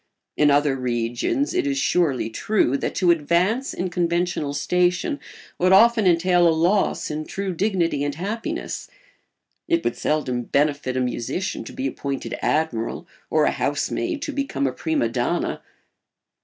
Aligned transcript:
In 0.35 0.49
other 0.49 0.75
regions 0.75 1.53
it 1.53 1.67
is 1.67 1.77
surely 1.77 2.31
true 2.31 2.75
that 2.75 2.95
to 2.95 3.11
advance 3.11 3.71
in 3.71 3.91
conventional 3.91 4.51
station 4.51 5.19
would 5.59 5.71
often 5.71 6.07
entail 6.07 6.47
a 6.47 6.49
loss 6.49 7.11
in 7.11 7.23
true 7.23 7.53
dignity 7.53 8.03
and 8.03 8.15
happiness. 8.15 8.89
It 9.67 9.83
would 9.83 9.95
seldom 9.95 10.45
benefit 10.45 10.97
a 10.97 11.01
musician 11.01 11.63
to 11.65 11.71
be 11.71 11.85
appointed 11.85 12.33
admiral 12.41 13.07
or 13.29 13.45
a 13.45 13.51
housemaid 13.51 14.23
to 14.23 14.31
become 14.31 14.65
a 14.65 14.71
prima 14.73 15.07
donna. 15.07 15.61